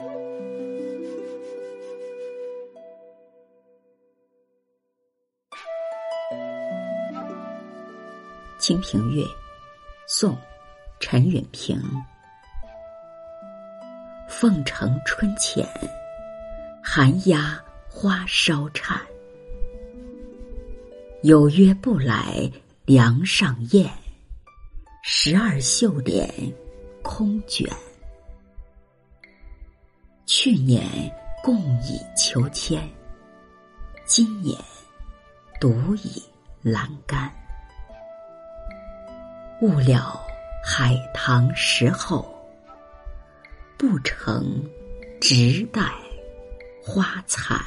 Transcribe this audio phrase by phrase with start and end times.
[8.58, 9.22] 《清平乐》，
[10.06, 10.32] 宋·
[10.98, 11.80] 陈允平。
[14.28, 15.66] 凤城春浅，
[16.82, 18.98] 寒鸦花梢颤。
[21.22, 22.50] 有约不来
[22.86, 23.90] 梁上燕，
[25.02, 26.28] 十二绣帘
[27.02, 27.70] 空卷。
[30.34, 30.82] 去年
[31.44, 32.88] 共倚秋千，
[34.06, 34.58] 今年
[35.60, 36.22] 独倚
[36.62, 37.30] 栏杆。
[39.60, 40.18] 误了
[40.64, 42.34] 海棠时候，
[43.76, 44.64] 不成
[45.20, 45.82] 直待
[46.82, 47.60] 花残。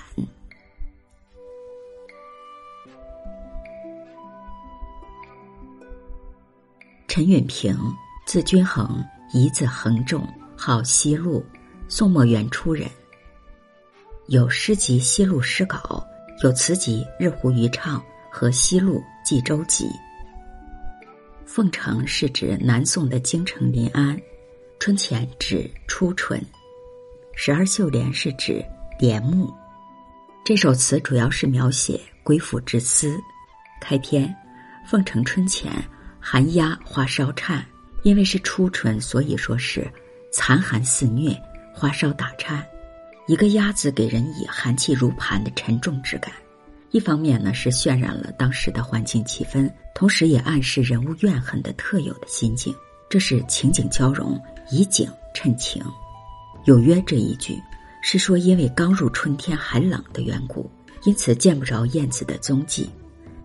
[7.08, 7.78] 陈允平，
[8.26, 11.46] 字君衡，一字衡仲，号西路，
[11.88, 12.90] 宋末元初人。
[14.28, 15.78] 有诗集《西路诗稿》，
[16.44, 18.00] 有词集《日湖渔唱》
[18.32, 19.86] 和《西路冀州集》。
[21.46, 24.20] 凤城是指南宋的京城临安，
[24.80, 26.44] 春前指初春，
[27.36, 28.66] 十二绣帘是指
[29.00, 29.54] 帘幕。
[30.44, 33.16] 这首词主要是描写归附之思。
[33.80, 34.36] 开篇，
[34.88, 35.72] 凤城春前，
[36.20, 37.64] 寒鸦花梢颤。
[38.02, 39.92] 因为是初春，所以说是
[40.32, 41.36] 残寒肆虐，
[41.76, 42.66] 花梢打颤。
[43.28, 46.32] 一个鸭子给人以寒气如磐的沉重之感。
[46.92, 52.74] 一方面呢，是渲染了当时的环境气氛，同时也暗示人物怨恨的特有的心境。
[53.10, 55.84] 这是情景交融，以景衬情。
[56.64, 57.62] 有约这一句，
[58.02, 60.70] 是说因为刚入春天还冷的缘故，
[61.04, 62.90] 因此见不着燕子的踪迹。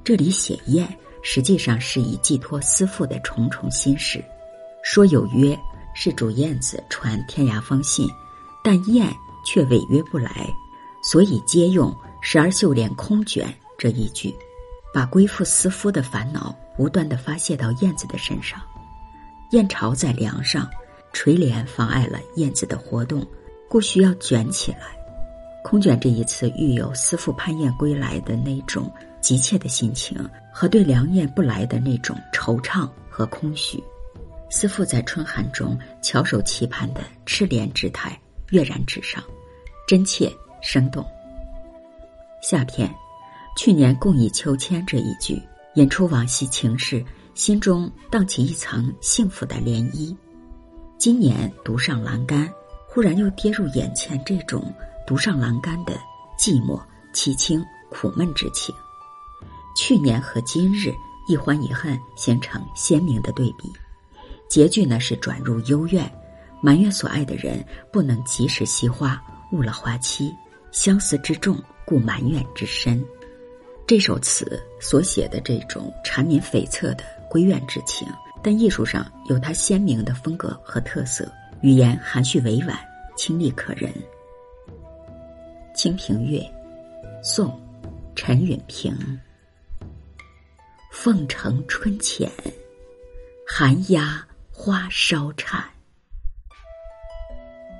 [0.04, 0.88] 这里写燕，
[1.22, 4.22] 实际上是以寄托思妇的重重心事。
[4.82, 5.58] 说有约，
[5.94, 8.08] 是主燕子传天涯风信，
[8.62, 9.12] 但燕
[9.44, 10.48] 却违约不来，
[11.02, 11.94] 所以皆用。
[12.22, 14.30] 十二绣帘空卷这一句，
[14.92, 18.60] 把归附思夫的烦恼无端的发泄到燕子的身上。
[19.52, 20.68] 燕巢在梁上，
[21.14, 23.26] 垂帘妨碍了燕子的活动，
[23.70, 24.94] 故需要卷起来。
[25.64, 28.92] 空卷这一次寓有思妇盼燕归来的那种
[29.22, 30.14] 急切的心情，
[30.52, 33.82] 和对梁燕不来的那种惆怅和空虚。
[34.50, 39.22] 思妇在春寒中翘首期盼的赤莲之态跃然纸上，
[39.86, 40.30] 真切
[40.60, 41.06] 生动。
[42.42, 42.92] 下篇，
[43.56, 45.40] 去年共倚秋千这一句，
[45.74, 50.14] 引出往昔情事，心中荡起一层幸福的涟漪。
[50.98, 52.52] 今年独上栏杆，
[52.88, 54.74] 忽然又跌入眼前这种
[55.06, 55.94] 独上栏杆的
[56.36, 56.82] 寂寞、
[57.14, 58.74] 凄清、苦闷之情。
[59.76, 60.92] 去年和今日
[61.28, 63.72] 一欢一恨形成鲜明的对比。
[64.50, 66.12] 结句呢是转入幽怨，
[66.60, 69.18] 埋怨所爱的人不能及时惜花，
[69.52, 70.30] 误了花期，
[70.72, 71.56] 相思之重。
[71.86, 73.04] 故埋怨之深，
[73.84, 78.06] 这首词所写的这种缠绵悱恻的归怨之情，
[78.44, 81.28] 但艺术上有它鲜明的风格和特色，
[81.62, 82.78] 语言含蓄委婉，
[83.16, 83.92] 清丽可人。
[85.74, 86.38] 《清平乐》，
[87.24, 87.48] 宋·
[88.14, 88.96] 陈允平。
[90.92, 92.30] 凤城春浅，
[93.44, 94.24] 寒鸦
[94.62, 95.64] 花梢颤。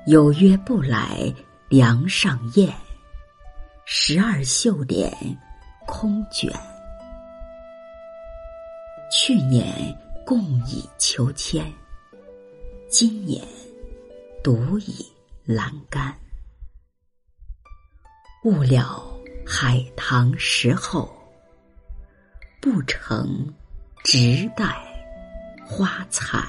[0.07, 1.31] 有约不来
[1.69, 2.75] 梁上燕。
[3.85, 5.13] 十二绣帘
[5.87, 6.51] 空卷，
[9.13, 11.71] 去年共倚秋千，
[12.89, 13.47] 今年
[14.43, 15.07] 独倚
[15.45, 16.17] 栏杆。
[18.45, 19.07] 误了
[19.47, 21.15] 海棠时候，
[22.59, 23.53] 不成
[24.03, 24.90] 直待
[25.71, 26.45] 花残。